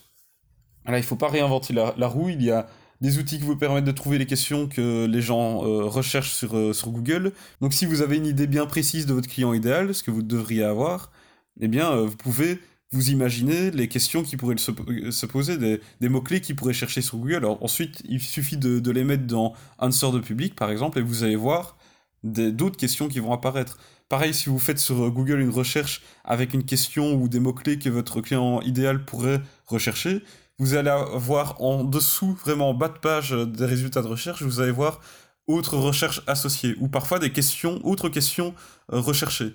voilà, 0.85 0.97
il 0.97 1.03
faut 1.03 1.17
pas 1.17 1.27
réinventer 1.27 1.73
la, 1.73 2.07
roue, 2.07 2.29
il 2.29 2.41
y 2.41 2.51
a 2.51 2.67
des 3.01 3.19
outils 3.19 3.37
qui 3.37 3.43
vous 3.43 3.57
permettent 3.57 3.83
de 3.83 3.91
trouver 3.91 4.17
les 4.17 4.25
questions 4.25 4.67
que 4.67 5.05
les 5.05 5.21
gens 5.21 5.65
euh, 5.65 5.83
recherchent 5.83 6.33
sur, 6.33 6.55
euh, 6.57 6.71
sur 6.71 6.89
Google. 6.89 7.33
Donc 7.59 7.73
si 7.73 7.85
vous 7.85 8.01
avez 8.01 8.15
une 8.15 8.25
idée 8.25 8.47
bien 8.47 8.65
précise 8.65 9.05
de 9.05 9.13
votre 9.13 9.27
client 9.27 9.53
idéal, 9.53 9.93
ce 9.93 10.03
que 10.03 10.11
vous 10.11 10.21
devriez 10.21 10.63
avoir, 10.63 11.11
eh 11.59 11.67
bien 11.67 11.91
euh, 11.91 12.05
vous 12.05 12.15
pouvez 12.15 12.59
vous 12.93 13.09
imaginer 13.09 13.71
les 13.71 13.87
questions 13.87 14.23
qui 14.23 14.37
pourraient 14.37 14.57
se, 14.57 14.71
se 15.11 15.25
poser, 15.25 15.57
des, 15.57 16.09
mots-clés 16.09 16.41
qui 16.41 16.53
pourraient 16.53 16.73
chercher 16.73 17.01
sur 17.01 17.17
Google. 17.17 17.37
Alors 17.37 17.63
ensuite, 17.63 18.01
il 18.07 18.21
suffit 18.21 18.57
de, 18.57 18.91
les 18.91 19.03
mettre 19.03 19.25
dans 19.25 19.53
Answer 19.79 20.11
de 20.11 20.19
public, 20.19 20.55
par 20.55 20.69
exemple, 20.71 20.99
et 20.99 21.01
vous 21.01 21.23
allez 21.23 21.35
voir 21.35 21.77
d'autres 22.23 22.77
questions 22.77 23.07
qui 23.07 23.19
vont 23.19 23.33
apparaître. 23.33 23.77
Pareil, 24.07 24.33
si 24.33 24.49
vous 24.49 24.59
faites 24.59 24.79
sur 24.79 25.09
Google 25.11 25.41
une 25.41 25.49
recherche 25.49 26.01
avec 26.23 26.53
une 26.53 26.63
question 26.63 27.15
ou 27.15 27.27
des 27.27 27.39
mots-clés 27.39 27.79
que 27.79 27.89
votre 27.89 28.21
client 28.21 28.61
idéal 28.61 29.03
pourrait 29.03 29.41
rechercher, 29.65 30.23
vous 30.59 30.75
allez 30.75 30.95
voir 31.15 31.61
en 31.61 31.83
dessous, 31.83 32.37
vraiment 32.45 32.69
en 32.69 32.73
bas 32.73 32.89
de 32.89 32.99
page 32.99 33.31
des 33.31 33.65
résultats 33.65 34.01
de 34.01 34.07
recherche, 34.07 34.43
vous 34.43 34.59
allez 34.61 34.71
voir 34.71 35.01
autres 35.47 35.77
recherches 35.77 36.21
associées, 36.27 36.75
ou 36.79 36.87
parfois 36.87 37.19
des 37.19 37.31
questions, 37.31 37.79
autres 37.83 38.09
questions 38.09 38.53
euh, 38.91 38.99
recherchées. 38.99 39.53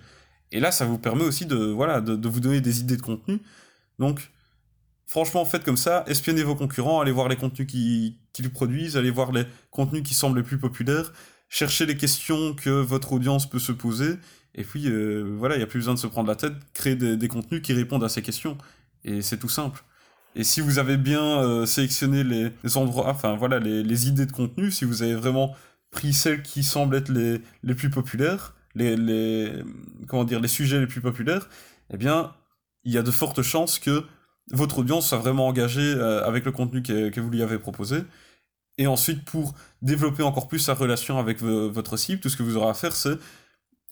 Et 0.53 0.61
là, 0.61 0.73
ça 0.73 0.85
vous 0.87 0.99
permet 0.99 1.25
aussi 1.25 1.47
de, 1.47 1.56
voilà, 1.56 2.00
de, 2.00 2.29
vous 2.29 2.41
donner 2.41 2.61
des 2.61 2.81
idées 2.81 2.97
de 2.97 3.03
contenu. 3.03 3.41
Donc, 3.99 4.31
franchement, 5.06 5.45
faites 5.45 5.65
comme 5.65 5.77
ça, 5.77 6.05
espionnez 6.06 6.43
vos 6.43 6.55
concurrents, 6.55 7.00
allez 7.00 7.12
voir 7.12 7.29
les 7.29 7.37
contenus 7.37 7.67
qu'ils 7.67 8.17
qui 8.33 8.49
produisent, 8.49 8.97
allez 8.97 9.11
voir 9.11 9.33
les 9.33 9.45
contenus 9.71 10.03
qui 10.03 10.15
semblent 10.15 10.39
les 10.39 10.45
plus 10.45 10.59
populaires, 10.59 11.12
cherchez 11.49 11.87
les 11.87 11.97
questions 11.97 12.55
que 12.55 12.71
votre 12.71 13.12
audience 13.12 13.49
peut 13.49 13.59
se 13.59 13.73
poser, 13.73 14.15
et 14.55 14.65
puis 14.65 14.89
euh, 14.89 15.35
voilà, 15.39 15.56
il 15.56 15.59
n'y 15.59 15.65
a 15.65 15.67
plus 15.67 15.81
besoin 15.81 15.95
de 15.95 15.99
se 15.99 16.06
prendre 16.06 16.29
la 16.29 16.37
tête, 16.37 16.55
créer 16.73 16.97
des, 16.97 17.29
contenus 17.29 17.62
qui 17.62 17.73
répondent 17.73 18.05
à 18.05 18.09
ces 18.09 18.23
questions. 18.23 18.56
Et 19.05 19.23
c'est 19.23 19.39
tout 19.39 19.49
simple. 19.49 19.85
Et 20.35 20.45
si 20.45 20.61
vous 20.61 20.79
avez 20.79 20.97
bien 20.97 21.23
euh, 21.43 21.67
sélectionné 21.67 22.25
les, 22.25 22.50
les, 22.62 22.77
endroits, 22.77 23.09
enfin 23.09 23.37
voilà, 23.37 23.59
les, 23.59 23.83
les, 23.83 24.09
idées 24.09 24.27
de 24.27 24.33
contenu, 24.33 24.71
si 24.71 24.85
vous 24.85 25.03
avez 25.03 25.15
vraiment 25.15 25.55
pris 25.91 26.12
celles 26.12 26.43
qui 26.43 26.62
semblent 26.62 26.97
être 26.97 27.09
les, 27.09 27.41
les 27.62 27.75
plus 27.75 27.91
populaires, 27.91 28.55
les, 28.75 28.97
les, 28.97 29.53
comment 30.06 30.25
dire, 30.25 30.41
les 30.41 30.49
sujets 30.49 30.81
les 30.81 30.87
plus 30.87 31.00
populaires, 31.00 31.49
eh 31.92 31.97
bien, 31.97 32.33
il 32.85 32.92
y 32.92 32.99
a 32.99 33.02
de 33.02 33.11
fortes 33.11 33.42
chances 33.42 33.78
que 33.78 34.04
votre 34.50 34.78
audience 34.78 35.09
soit 35.09 35.19
vraiment 35.19 35.47
engagée 35.47 35.95
euh, 35.95 36.26
avec 36.26 36.45
le 36.45 36.52
contenu 36.52 36.83
que, 36.83 37.11
que, 37.11 37.21
vous 37.21 37.31
lui 37.31 37.42
avez 37.42 37.59
proposé. 37.59 37.99
Et 38.78 38.87
ensuite, 38.87 39.25
pour 39.25 39.54
développer 39.83 40.23
encore 40.23 40.49
plus 40.49 40.61
sa 40.61 40.75
relation 40.75 41.19
avec 41.19 41.42
votre 41.42 41.97
cible, 41.97 42.21
tout 42.21 42.28
ce 42.28 42.37
que 42.37 42.45
vous 42.45 42.57
aurez 42.57 42.71
à 42.71 42.75
faire, 42.75 42.95
c'est 42.95 43.19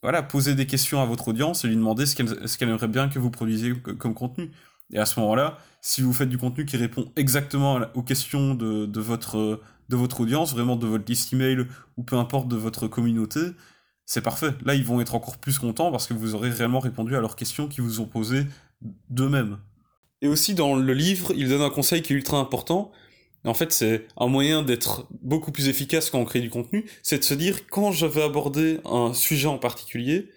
voilà, 0.03 0.23
poser 0.23 0.55
des 0.55 0.67
questions 0.67 1.03
à 1.03 1.05
votre 1.05 1.29
audience 1.29 1.65
et 1.65 1.69
lui 1.69 1.75
demander 1.75 2.07
ce 2.07 2.15
qu'elle 2.15 2.29
qu 2.29 2.65
aimerait 2.65 2.89
bien 2.89 3.09
que 3.09 3.19
vous 3.19 3.31
produisiez 3.31 3.75
comme 3.75 4.15
contenu. 4.15 4.53
Et 4.93 4.99
à 4.99 5.07
ce 5.07 5.19
moment-là, 5.21 5.59
si 5.81 6.03
vous 6.03 6.13
faites 6.13 6.29
du 6.29 6.39
contenu 6.39 6.65
qui 6.65 6.77
répond 6.77 7.11
exactement 7.17 7.81
aux 7.95 8.03
questions 8.03 8.55
de, 8.55 8.87
de, 8.87 9.01
votre, 9.01 9.61
de 9.89 9.97
votre 9.97 10.21
audience, 10.21 10.53
vraiment 10.53 10.77
de 10.77 10.87
votre 10.87 11.05
liste 11.09 11.33
email 11.33 11.67
ou 11.97 12.05
peu 12.05 12.17
importe 12.17 12.47
de 12.47 12.57
votre 12.57 12.87
communauté, 12.87 13.41
c'est 14.07 14.23
parfait. 14.23 14.51
Là, 14.65 14.75
ils 14.75 14.85
vont 14.85 15.01
être 15.01 15.15
encore 15.15 15.37
plus 15.37 15.59
contents 15.59 15.91
parce 15.91 16.07
que 16.07 16.15
vous 16.15 16.35
aurez 16.35 16.51
réellement 16.51 16.81
répondu 16.81 17.17
à 17.17 17.21
leurs 17.21 17.37
questions 17.37 17.67
qu'ils 17.67 17.83
vous 17.83 18.01
ont 18.01 18.07
posées 18.07 18.47
d'eux-mêmes. 19.11 19.59
Et 20.23 20.29
aussi, 20.29 20.55
dans 20.55 20.77
le 20.77 20.93
livre, 20.95 21.33
il 21.37 21.49
donne 21.49 21.61
un 21.61 21.71
conseil 21.71 22.03
qui 22.03 22.13
est 22.13 22.17
ultra 22.17 22.39
important. 22.39 22.93
En 23.45 23.55
fait, 23.55 23.73
c'est 23.73 24.07
un 24.17 24.27
moyen 24.27 24.63
d'être 24.63 25.07
beaucoup 25.23 25.53
plus 25.53 25.69
efficace 25.69 26.11
quand 26.11 26.19
on 26.19 26.25
crée 26.25 26.41
du 26.41 26.51
contenu, 26.51 26.85
c'est 27.03 27.19
de 27.19 27.25
se 27.25 27.35
dire, 27.35 27.67
quand 27.69 27.93
je 27.93 28.07
vais 28.07 28.23
aborder 28.23 28.81
un 28.85 29.15
sujet 29.15 29.47
en 29.47 29.59
particulier, 29.59 30.31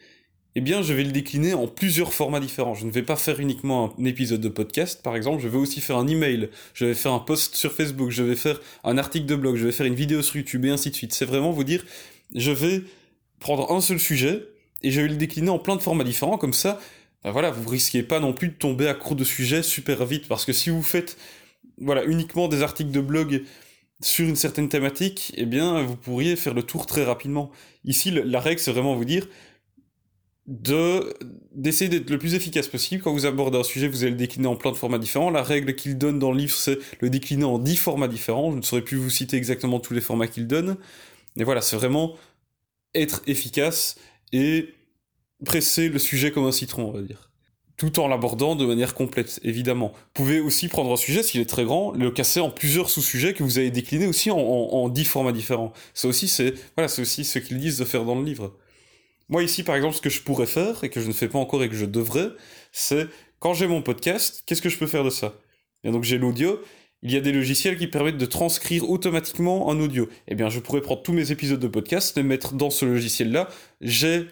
eh 0.56 0.62
bien, 0.62 0.82
je 0.82 0.94
vais 0.94 1.04
le 1.04 1.12
décliner 1.12 1.54
en 1.54 1.68
plusieurs 1.68 2.14
formats 2.14 2.40
différents. 2.40 2.76
Je 2.76 2.86
ne 2.86 2.92
vais 2.92 3.02
pas 3.02 3.16
faire 3.16 3.40
uniquement 3.40 3.96
un 3.98 4.06
épisode 4.06 4.42
de 4.42 4.50
podcast, 4.50 5.02
par 5.02 5.16
exemple, 5.16 5.42
je 5.42 5.48
vais 5.48 5.58
aussi 5.58 5.82
faire 5.82 5.98
un 5.98 6.08
email, 6.08 6.50
je 6.74 6.86
vais 6.86 6.94
faire 6.94 7.14
un 7.14 7.20
post 7.20 7.56
sur 7.56 7.72
Facebook, 7.72 8.12
je 8.12 8.24
vais 8.24 8.36
faire 8.36 8.60
un 8.84 8.98
article 8.98 9.26
de 9.26 9.36
blog, 9.36 9.56
je 9.56 9.66
vais 9.66 9.72
faire 9.72 9.86
une 9.86 9.96
vidéo 9.96 10.22
sur 10.22 10.36
YouTube 10.36 10.66
et 10.66 10.70
ainsi 10.70 10.90
de 10.90 10.96
suite. 10.96 11.14
C'est 11.14 11.26
vraiment 11.26 11.52
vous 11.52 11.64
dire, 11.64 11.84
je 12.36 12.52
vais 12.52 12.84
prendre 13.40 13.72
un 13.72 13.82
seul 13.82 14.00
sujet 14.00 14.44
et 14.82 14.92
je 14.92 15.02
vais 15.02 15.08
le 15.08 15.16
décliner 15.16 15.50
en 15.50 15.60
plein 15.60 15.76
de 15.76 15.82
formats 15.82 16.04
différents, 16.04 16.38
comme 16.38 16.54
ça, 16.54 16.80
ben 17.24 17.32
voilà, 17.32 17.52
vous 17.52 17.68
risquez 17.68 18.04
pas 18.04 18.20
non 18.20 18.34
plus 18.34 18.50
de 18.50 18.54
tomber 18.54 18.88
à 18.88 18.94
court 18.94 19.16
de 19.16 19.24
sujets 19.24 19.64
super 19.64 20.06
vite, 20.06 20.28
parce 20.28 20.46
que 20.46 20.54
si 20.54 20.70
vous 20.70 20.84
faites, 20.84 21.18
voilà, 21.78 22.06
uniquement 22.06 22.48
des 22.48 22.64
articles 22.64 22.92
de 22.92 23.02
blog 23.02 23.44
sur 24.02 24.28
une 24.28 24.38
certaine 24.38 24.70
thématique, 24.70 25.34
eh 25.36 25.46
bien, 25.46 25.82
vous 25.84 25.98
pourriez 25.98 26.38
faire 26.38 26.54
le 26.54 26.64
tour 26.64 26.86
très 26.86 27.04
rapidement. 27.04 27.52
Ici, 27.84 28.12
la 28.12 28.40
règle, 28.40 28.62
c'est 28.62 28.72
vraiment 28.72 28.96
vous 28.96 29.06
dire, 29.06 29.28
de 30.48 31.14
d'essayer 31.54 31.90
d'être 31.90 32.10
le 32.10 32.18
plus 32.18 32.34
efficace 32.34 32.68
possible. 32.68 33.04
Quand 33.04 33.14
vous 33.14 33.26
abordez 33.26 33.58
un 33.58 33.64
sujet, 33.64 33.88
vous 33.88 34.04
allez 34.04 34.12
le 34.12 34.18
décliner 34.18 34.48
en 34.48 34.56
plein 34.56 34.72
de 34.72 34.78
formats 34.78 34.98
différents. 34.98 35.30
La 35.30 35.44
règle 35.44 35.76
qu'il 35.76 35.98
donne 35.98 36.18
dans 36.18 36.32
le 36.32 36.38
livre, 36.38 36.56
c'est 36.56 36.80
le 37.02 37.10
décliner 37.10 37.44
en 37.44 37.60
10 37.60 37.76
formats 37.76 38.08
différents. 38.08 38.52
Je 38.52 38.58
ne 38.58 38.62
saurais 38.62 38.82
plus 38.82 38.98
vous 38.98 39.10
citer 39.10 39.38
exactement 39.38 39.80
tous 39.80 39.94
les 39.94 40.02
formats 40.02 40.28
qu'il 40.28 40.48
donne. 40.48 40.78
Mais 41.36 41.44
voilà, 41.44 41.62
c'est 41.62 41.76
vraiment 41.76 42.16
être 42.96 43.22
efficace 43.28 43.96
et 44.32 44.74
presser 45.46 45.90
le 45.90 46.00
sujet 46.00 46.32
comme 46.32 46.46
un 46.46 46.52
citron, 46.52 46.86
on 46.86 46.92
va 46.92 47.02
dire. 47.02 47.32
Tout 47.78 48.00
en 48.00 48.10
l'abordant 48.10 48.56
de 48.56 48.66
manière 48.66 48.94
complète, 48.94 49.40
évidemment. 49.44 49.94
Vous 49.94 50.10
pouvez 50.14 50.40
aussi 50.42 50.68
prendre 50.68 50.92
un 50.92 50.98
sujet, 50.98 51.24
s'il 51.24 51.40
est 51.40 51.50
très 51.50 51.64
grand, 51.64 51.94
le 51.94 52.12
casser 52.12 52.42
en 52.42 52.50
plusieurs 52.50 52.90
sous-sujets 52.90 53.34
que 53.34 53.42
vous 53.42 53.58
avez 53.58 53.72
déclinés 53.72 54.08
aussi 54.08 54.32
en, 54.32 54.90
10 54.90 55.06
formats 55.06 55.32
différents. 55.32 55.72
Ça 55.94 56.10
aussi, 56.10 56.28
c'est 56.28 56.54
voilà, 56.76 56.92
aussi 57.00 57.24
ce 57.24 57.40
qu'ils 57.40 57.60
disent 57.60 57.78
de 57.78 57.86
faire 57.86 58.04
dans 58.04 58.16
le 58.16 58.24
livre. 58.24 58.54
Moi 59.30 59.44
ici, 59.44 59.64
par 59.64 59.76
exemple, 59.76 59.96
ce 59.96 60.02
que 60.02 60.10
je 60.10 60.22
pourrais 60.22 60.48
faire, 60.48 60.84
et 60.84 60.90
que 60.90 61.00
je 61.00 61.08
ne 61.08 61.14
fais 61.14 61.30
pas 61.30 61.40
encore 61.40 61.64
et 61.64 61.70
que 61.70 61.76
je 61.76 61.86
devrais, 61.86 62.30
c'est 62.74 63.08
quand 63.40 63.54
j'ai 63.54 63.68
mon 63.68 63.82
podcast, 63.82 64.44
qu'est-ce 64.46 64.62
que 64.62 64.70
je 64.70 64.78
peux 64.78 64.88
faire 64.88 65.06
de 65.06 65.10
ça? 65.10 65.36
Et 65.86 65.92
donc 65.92 66.04
j'ai 66.04 66.18
l'audio, 66.18 66.60
il 67.02 67.12
y 67.12 67.18
a 67.18 67.22
des 67.22 67.32
logiciels 67.32 67.78
qui 67.78 67.88
permettent 67.88 68.18
de 68.18 68.26
transcrire 68.26 68.90
automatiquement 68.90 69.72
un 69.72 69.80
audio. 69.80 70.10
Eh 70.28 70.36
bien, 70.36 70.50
je 70.50 70.60
pourrais 70.60 70.82
prendre 70.82 71.02
tous 71.02 71.14
mes 71.14 71.32
épisodes 71.32 71.60
de 71.60 71.68
podcast, 71.68 72.18
les 72.18 72.24
mettre 72.24 72.54
dans 72.54 72.70
ce 72.70 72.86
logiciel-là, 72.86 73.48
j'ai 73.82 74.28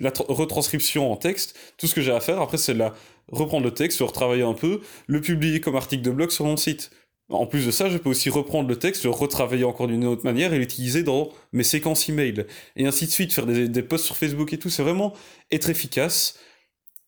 la 0.00 0.12
retranscription 0.28 1.10
en 1.10 1.16
texte, 1.16 1.58
tout 1.78 1.86
ce 1.86 1.94
que 1.94 2.00
j'ai 2.00 2.12
à 2.12 2.20
faire, 2.20 2.40
après 2.40 2.58
c'est 2.58 2.74
la 2.74 2.94
reprendre 3.28 3.64
le 3.64 3.72
texte, 3.72 4.00
le 4.00 4.06
retravailler 4.06 4.42
un 4.42 4.54
peu, 4.54 4.80
le 5.06 5.20
publier 5.20 5.60
comme 5.60 5.76
article 5.76 6.02
de 6.02 6.10
blog 6.10 6.30
sur 6.30 6.44
mon 6.44 6.56
site. 6.56 6.90
En 7.28 7.46
plus 7.46 7.66
de 7.66 7.72
ça, 7.72 7.88
je 7.88 7.98
peux 7.98 8.08
aussi 8.08 8.30
reprendre 8.30 8.68
le 8.68 8.76
texte, 8.76 9.02
le 9.02 9.10
retravailler 9.10 9.64
encore 9.64 9.88
d'une 9.88 10.04
autre 10.04 10.24
manière 10.24 10.52
et 10.52 10.58
l'utiliser 10.58 11.02
dans 11.02 11.30
mes 11.52 11.64
séquences 11.64 12.08
email. 12.08 12.46
Et 12.76 12.86
ainsi 12.86 13.06
de 13.06 13.10
suite, 13.10 13.32
faire 13.32 13.46
des, 13.46 13.82
posts 13.82 14.04
sur 14.04 14.16
Facebook 14.16 14.52
et 14.52 14.58
tout, 14.58 14.70
c'est 14.70 14.84
vraiment 14.84 15.12
être 15.50 15.68
efficace. 15.68 16.38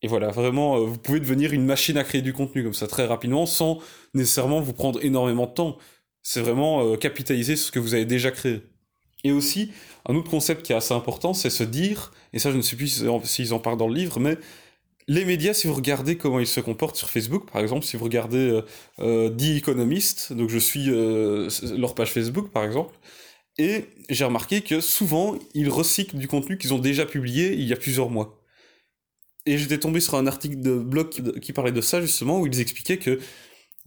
Et 0.03 0.09
voilà, 0.09 0.29
vraiment, 0.29 0.77
euh, 0.77 0.81
vous 0.81 0.99
pouvez 0.99 1.21
devenir 1.21 1.53
une 1.53 1.65
machine 1.65 1.97
à 1.97 2.05
créer 2.05 2.23
du 2.23 2.33
contenu 2.33 2.63
comme 2.63 2.75
ça 2.75 2.87
très 2.87 3.07
rapidement 3.07 3.47
sans 3.47 3.79
nécessairement 4.15 4.61
vous 4.61 4.73
prendre 4.73 5.05
énormément 5.05 5.47
de 5.47 5.53
temps. 5.53 5.79
C'est 6.23 6.41
vraiment 6.41 6.83
euh, 6.85 6.97
capitaliser 6.97 7.57
sur 7.57 7.67
ce 7.69 7.73
que 7.73 7.79
vous 7.81 7.95
avez 7.95 8.05
déjà 8.05 8.31
créé. 8.31 8.63
Et 9.25 9.33
aussi, 9.33 9.73
un 10.07 10.15
autre 10.15 10.31
concept 10.31 10.63
qui 10.63 10.73
est 10.73 10.77
assez 10.77 10.95
important, 10.95 11.35
c'est 11.35 11.51
se 11.51 11.65
dire, 11.65 12.13
et 12.33 12.39
ça 12.39 12.53
je 12.53 12.57
ne 12.57 12.63
sais 12.63 12.77
plus 12.77 13.05
s'ils 13.25 13.55
en 13.55 13.59
parlent 13.59 13.77
dans 13.77 13.89
le 13.89 13.95
livre, 13.95 14.21
mais 14.21 14.39
les 15.09 15.25
médias, 15.25 15.55
si 15.55 15.67
vous 15.67 15.75
regardez 15.75 16.17
comment 16.17 16.39
ils 16.39 16.47
se 16.47 16.61
comportent 16.61 16.97
sur 16.97 17.11
Facebook, 17.11 17.51
par 17.51 17.61
exemple, 17.63 17.85
si 17.85 17.97
vous 17.97 18.05
regardez 18.05 18.39
euh, 18.39 18.63
euh 19.01 19.31
The 19.31 19.57
Economist, 19.57 20.33
donc 20.33 20.51
je 20.51 20.59
suis 20.59 20.87
leur 21.77 21.95
page 21.95 22.13
Facebook, 22.13 22.51
par 22.51 22.65
exemple, 22.65 22.95
et 23.59 23.87
j'ai 24.09 24.25
remarqué 24.25 24.61
que 24.61 24.81
souvent, 24.81 25.37
ils 25.55 25.69
recyclent 25.69 26.17
du 26.17 26.29
contenu 26.29 26.59
qu'ils 26.59 26.75
ont 26.75 26.79
déjà 26.79 27.07
publié 27.07 27.55
il 27.55 27.65
y 27.65 27.73
a 27.73 27.77
plusieurs 27.77 28.11
mois. 28.11 28.38
Et 29.49 29.59
j'étais 29.59 29.79
tombé 29.79 30.01
sur 30.01 30.15
un 30.17 30.27
article 30.27 30.61
de 30.61 30.75
blog 30.75 31.09
qui, 31.41 31.53
parlait 31.53 31.73
de 31.73 31.81
ça, 31.81 32.01
justement, 32.01 32.41
où 32.41 32.47
ils 32.47 32.61
expliquaient 32.61 32.99
que, 32.99 33.19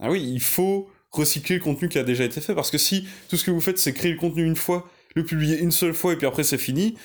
ah 0.00 0.10
oui, 0.10 0.22
il 0.22 0.40
faut 0.40 0.88
recycler 1.10 1.56
le 1.56 1.62
contenu 1.62 1.88
qui 1.88 1.98
a 1.98 2.02
déjà 2.02 2.24
été 2.24 2.40
fait, 2.40 2.54
parce 2.54 2.70
que 2.70 2.78
si 2.78 3.06
tout 3.28 3.36
ce 3.36 3.44
que 3.44 3.50
vous 3.50 3.60
faites, 3.60 3.78
c'est 3.78 3.92
créer 3.92 4.12
le 4.12 4.18
contenu 4.18 4.44
une 4.44 4.56
fois, 4.56 4.90
le 5.14 5.24
publier 5.24 5.58
une 5.58 5.70
seule 5.70 5.94
fois, 5.94 6.14
et 6.14 6.16
puis 6.16 6.26
après 6.26 6.42
c'est 6.42 6.58
fini, 6.58 6.96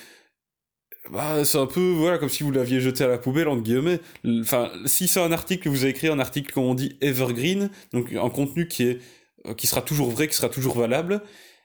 bah, 1.11 1.45
c'est 1.45 1.57
un 1.57 1.67
peu 1.67 1.91
voilà 1.91 2.17
comme 2.17 2.29
si 2.29 2.43
vous 2.43 2.51
l'aviez 2.51 2.81
jeté 2.81 3.03
à 3.03 3.07
la 3.07 3.17
poubelle 3.17 3.47
entre 3.47 3.61
guillemets. 3.61 3.99
Enfin, 4.41 4.71
si 4.85 5.07
c'est 5.07 5.21
un 5.21 5.31
article 5.31 5.63
que 5.63 5.69
vous 5.69 5.83
avez 5.83 5.91
écrit, 5.91 6.07
un 6.07 6.19
article 6.19 6.51
comme 6.53 6.65
on 6.65 6.75
dit 6.75 6.97
evergreen, 7.01 7.69
donc 7.93 8.13
un 8.13 8.29
contenu 8.29 8.67
qui 8.67 8.83
est 8.83 8.99
euh, 9.45 9.53
qui 9.53 9.67
sera 9.67 9.81
toujours 9.81 10.09
vrai, 10.09 10.27
qui 10.27 10.35
sera 10.35 10.49
toujours 10.49 10.77
valable, 10.77 11.21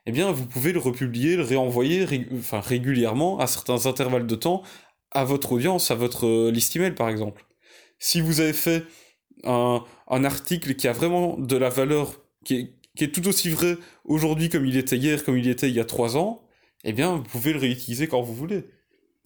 eh 0.06 0.12
bien 0.12 0.30
vous 0.30 0.46
pouvez 0.46 0.72
le 0.72 0.78
republier, 0.78 1.36
le 1.36 1.42
réenvoyer, 1.42 2.06
régulièrement 2.52 3.38
à 3.40 3.46
certains 3.46 3.86
intervalles 3.86 4.26
de 4.26 4.34
temps 4.34 4.62
à 5.12 5.24
votre 5.24 5.52
audience, 5.52 5.90
à 5.90 5.94
votre 5.94 6.26
euh, 6.26 6.50
liste 6.50 6.74
email 6.76 6.92
par 6.92 7.08
exemple. 7.08 7.44
Si 7.98 8.20
vous 8.20 8.40
avez 8.40 8.52
fait 8.52 8.84
un, 9.44 9.84
un 10.08 10.24
article 10.24 10.74
qui 10.74 10.88
a 10.88 10.92
vraiment 10.92 11.36
de 11.38 11.56
la 11.56 11.68
valeur, 11.68 12.20
qui 12.44 12.72
est, 12.98 13.12
tout 13.12 13.26
aussi 13.28 13.50
vrai 13.50 13.76
aujourd'hui 14.04 14.48
comme 14.48 14.66
il 14.66 14.76
était 14.76 14.96
hier, 14.96 15.24
comme 15.24 15.38
il 15.38 15.48
était 15.48 15.68
il 15.68 15.74
y 15.74 15.80
a 15.80 15.84
trois 15.84 16.16
ans, 16.16 16.42
eh 16.84 16.92
bien 16.92 17.16
vous 17.16 17.22
pouvez 17.22 17.52
le 17.52 17.58
réutiliser 17.58 18.08
quand 18.08 18.22
vous 18.22 18.34
voulez. 18.34 18.64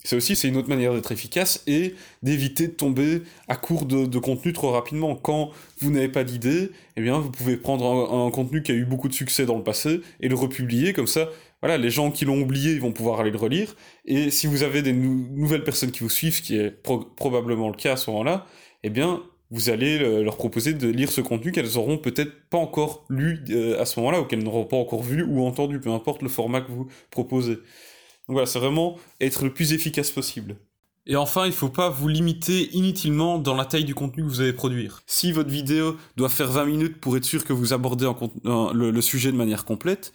C'est 0.04 0.14
aussi 0.14 0.36
c'est 0.36 0.46
une 0.46 0.56
autre 0.56 0.68
manière 0.68 0.94
d'être 0.94 1.10
efficace 1.10 1.64
et 1.66 1.94
d'éviter 2.22 2.68
de 2.68 2.72
tomber 2.72 3.22
à 3.48 3.56
court 3.56 3.86
de, 3.86 4.18
contenu 4.18 4.52
trop 4.52 4.70
rapidement. 4.70 5.16
Quand 5.16 5.50
vous 5.80 5.90
n'avez 5.90 6.08
pas 6.08 6.22
d'idée, 6.22 6.70
eh 6.96 7.00
bien 7.00 7.18
vous 7.18 7.30
pouvez 7.30 7.56
prendre 7.56 8.12
un, 8.12 8.30
contenu 8.30 8.62
qui 8.62 8.70
a 8.72 8.74
eu 8.74 8.84
beaucoup 8.84 9.08
de 9.08 9.14
succès 9.14 9.46
dans 9.46 9.56
le 9.56 9.64
passé 9.64 10.02
et 10.20 10.28
le 10.28 10.36
republier 10.36 10.92
comme 10.92 11.08
ça. 11.08 11.28
Voilà, 11.62 11.78
les 11.78 11.90
gens 11.90 12.10
qui 12.10 12.24
l'ont 12.24 12.40
oublié, 12.40 12.78
vont 12.78 12.92
pouvoir 12.92 13.20
aller 13.20 13.30
le 13.30 13.38
relire. 13.38 13.74
Et 14.04 14.30
si 14.30 14.46
vous 14.46 14.62
avez 14.62 14.82
des 14.82 14.92
nouvelles 14.92 15.64
personnes 15.64 15.90
qui 15.90 16.00
vous 16.00 16.10
suivent, 16.10 16.36
ce 16.36 16.42
qui 16.42 16.56
est 16.56 16.70
probablement 16.70 17.68
le 17.68 17.76
cas 17.76 17.92
à 17.92 17.96
ce 17.96 18.10
moment-là, 18.10 18.46
eh 18.82 18.90
bien 18.90 19.22
vous 19.50 19.70
allez 19.70 19.98
leur 20.22 20.36
proposer 20.36 20.74
de 20.74 20.88
lire 20.88 21.10
ce 21.10 21.20
contenu 21.20 21.52
qu'elles 21.52 21.78
auront 21.78 21.98
peut-être 21.98 22.48
pas 22.50 22.58
encore 22.58 23.04
lu 23.08 23.44
euh, 23.50 23.80
à 23.80 23.86
ce 23.86 24.00
moment-là 24.00 24.20
ou 24.20 24.24
qu'elles 24.24 24.42
n'auront 24.42 24.64
pas 24.64 24.76
encore 24.76 25.02
vu 25.02 25.22
ou 25.22 25.44
entendu, 25.44 25.78
peu 25.78 25.90
importe 25.90 26.22
le 26.22 26.28
format 26.28 26.60
que 26.60 26.72
vous 26.72 26.88
proposez. 27.10 27.54
Donc 27.54 28.34
voilà, 28.34 28.46
c'est 28.46 28.58
vraiment 28.58 28.98
être 29.20 29.44
le 29.44 29.52
plus 29.52 29.72
efficace 29.72 30.10
possible. 30.10 30.56
Et 31.08 31.14
enfin, 31.14 31.44
il 31.44 31.50
ne 31.50 31.54
faut 31.54 31.68
pas 31.68 31.88
vous 31.88 32.08
limiter 32.08 32.68
inutilement 32.72 33.38
dans 33.38 33.54
la 33.54 33.64
taille 33.64 33.84
du 33.84 33.94
contenu 33.94 34.24
que 34.24 34.28
vous 34.28 34.40
allez 34.40 34.52
produire. 34.52 35.02
Si 35.06 35.30
votre 35.30 35.50
vidéo 35.50 35.96
doit 36.16 36.28
faire 36.28 36.50
20 36.50 36.64
minutes 36.64 37.00
pour 37.00 37.16
être 37.16 37.24
sûr 37.24 37.44
que 37.44 37.52
vous 37.52 37.72
abordez 37.72 38.10
le, 38.44 39.00
sujet 39.00 39.30
de 39.30 39.36
manière 39.36 39.64
complète, 39.64 40.12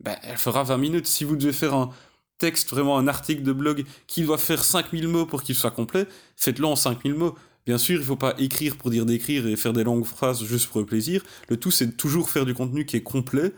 ben, 0.00 0.16
elle 0.22 0.38
fera 0.38 0.62
20 0.64 0.78
minutes. 0.78 1.06
Si 1.06 1.24
vous 1.24 1.36
devez 1.36 1.52
faire 1.52 1.74
un 1.74 1.90
texte, 2.38 2.70
vraiment 2.70 2.98
un 2.98 3.08
article 3.08 3.42
de 3.42 3.52
blog 3.52 3.84
qui 4.06 4.22
doit 4.22 4.38
faire 4.38 4.64
5000 4.64 5.08
mots 5.08 5.26
pour 5.26 5.42
qu'il 5.42 5.54
soit 5.54 5.70
complet, 5.70 6.06
faites-le 6.36 6.66
en 6.66 6.76
5000 6.76 7.14
mots. 7.14 7.34
Bien 7.66 7.78
sûr, 7.78 7.96
il 7.96 8.00
ne 8.00 8.04
faut 8.04 8.16
pas 8.16 8.34
écrire 8.38 8.76
pour 8.76 8.90
dire 8.90 9.06
d'écrire 9.06 9.46
et 9.46 9.56
faire 9.56 9.72
des 9.72 9.84
longues 9.84 10.04
phrases 10.04 10.44
juste 10.44 10.68
pour 10.68 10.80
le 10.80 10.86
plaisir. 10.86 11.22
Le 11.48 11.56
tout, 11.56 11.70
c'est 11.70 11.96
toujours 11.96 12.28
faire 12.28 12.44
du 12.44 12.54
contenu 12.54 12.84
qui 12.84 12.96
est 12.96 13.02
complet, 13.02 13.52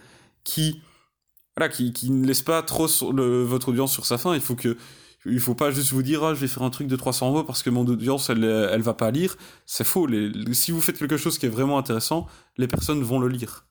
qui 0.44 0.80
voilà, 1.56 1.72
qui, 1.72 1.92
qui 1.92 2.10
ne 2.10 2.26
laisse 2.26 2.42
pas 2.42 2.62
trop 2.62 2.86
votre 2.86 3.70
audience 3.70 3.92
sur 3.92 4.06
sa 4.06 4.18
faim. 4.18 4.34
Il 4.34 4.40
faut 4.40 4.54
que, 4.54 4.76
il 5.24 5.40
faut 5.40 5.54
pas 5.54 5.70
juste 5.70 5.92
vous 5.92 6.02
dire, 6.02 6.22
ah, 6.22 6.34
je 6.34 6.40
vais 6.40 6.48
faire 6.48 6.62
un 6.62 6.70
truc 6.70 6.86
de 6.86 6.96
300 6.96 7.32
mots 7.32 7.44
parce 7.44 7.62
que 7.62 7.70
mon 7.70 7.86
audience, 7.86 8.30
elle, 8.30 8.44
elle 8.44 8.82
va 8.82 8.94
pas 8.94 9.10
lire. 9.10 9.36
C'est 9.64 9.84
faux. 9.84 10.06
Si 10.52 10.70
vous 10.70 10.80
faites 10.80 10.98
quelque 10.98 11.16
chose 11.16 11.38
qui 11.38 11.46
est 11.46 11.50
vraiment 11.50 11.78
intéressant, 11.78 12.26
les 12.58 12.68
personnes 12.68 13.02
vont 13.02 13.18
le 13.18 13.28
lire. 13.28 13.66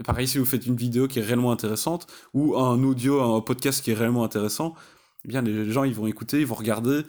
Et 0.00 0.04
pareil, 0.04 0.28
si 0.28 0.38
vous 0.38 0.44
faites 0.44 0.66
une 0.66 0.76
vidéo 0.76 1.08
qui 1.08 1.18
est 1.18 1.22
réellement 1.22 1.50
intéressante 1.50 2.06
ou 2.32 2.56
un 2.56 2.82
audio, 2.84 3.20
un 3.20 3.40
podcast 3.40 3.82
qui 3.82 3.90
est 3.90 3.94
réellement 3.94 4.24
intéressant, 4.24 4.74
eh 5.24 5.28
bien, 5.28 5.42
les 5.42 5.70
gens, 5.70 5.84
ils 5.84 5.94
vont 5.94 6.06
écouter, 6.06 6.40
ils 6.40 6.46
vont 6.46 6.54
regarder. 6.54 7.02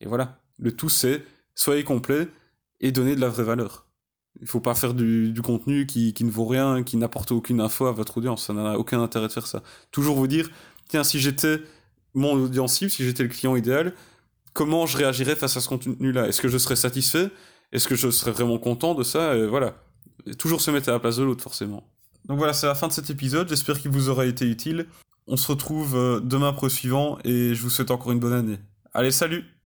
Et 0.00 0.06
voilà. 0.06 0.40
Le 0.58 0.72
tout, 0.72 0.88
c'est 0.88 1.24
soyez 1.54 1.84
complet 1.84 2.28
et 2.80 2.92
donnez 2.92 3.16
de 3.16 3.20
la 3.20 3.28
vraie 3.28 3.42
valeur. 3.42 3.86
Il 4.40 4.46
faut 4.46 4.60
pas 4.60 4.74
faire 4.74 4.94
du, 4.94 5.34
contenu 5.42 5.86
qui, 5.86 6.14
ne 6.20 6.30
vaut 6.30 6.46
rien, 6.46 6.82
qui 6.82 6.96
n'apporte 6.96 7.32
aucune 7.32 7.60
info 7.60 7.86
à 7.86 7.92
votre 7.92 8.18
audience. 8.18 8.46
Ça 8.46 8.52
n'a 8.52 8.78
aucun 8.78 9.02
intérêt 9.02 9.26
de 9.26 9.32
faire 9.32 9.46
ça. 9.46 9.62
Toujours 9.90 10.16
vous 10.16 10.28
dire, 10.28 10.48
tiens, 10.88 11.04
si 11.04 11.18
j'étais 11.18 11.60
mon 12.14 12.32
audience 12.34 12.74
cible, 12.74 12.90
si 12.90 13.04
j'étais 13.04 13.24
le 13.24 13.28
client 13.28 13.56
idéal, 13.56 13.94
comment 14.54 14.86
je 14.86 14.96
réagirais 14.96 15.36
face 15.36 15.56
à 15.56 15.60
ce 15.60 15.68
contenu-là? 15.68 16.28
Est-ce 16.28 16.40
que 16.40 16.48
je 16.48 16.58
serais 16.58 16.76
satisfait? 16.76 17.30
Est-ce 17.72 17.88
que 17.88 17.96
je 17.96 18.10
serais 18.10 18.32
vraiment 18.32 18.58
content 18.58 18.94
de 18.94 19.02
ça? 19.02 19.36
Voilà. 19.46 19.74
toujours 20.38 20.60
se 20.60 20.70
mettre 20.70 20.88
à 20.88 20.92
la 20.92 21.00
place 21.00 21.16
de 21.16 21.24
l'autre, 21.24 21.42
forcément. 21.42 21.84
Donc 22.26 22.38
voilà, 22.38 22.52
c'est 22.52 22.66
la 22.66 22.74
fin 22.74 22.88
de 22.88 22.92
cet 22.92 23.10
épisode. 23.10 23.48
J'espère 23.48 23.78
qu'il 23.78 23.90
vous 23.90 24.08
aura 24.08 24.26
été 24.26 24.46
utile. 24.46 24.86
On 25.26 25.36
se 25.36 25.48
retrouve 25.48 25.96
euh, 25.96 26.20
demain 26.20 26.52
pour 26.52 26.64
le 26.64 26.70
suivant 26.70 27.18
et 27.24 27.54
je 27.54 27.62
vous 27.62 27.70
souhaite 27.70 27.90
encore 27.90 28.12
une 28.12 28.20
bonne 28.20 28.32
année. 28.32 28.58
Allez, 28.94 29.10
salut 29.10 29.44